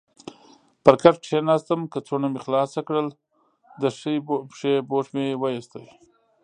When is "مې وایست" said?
5.15-5.71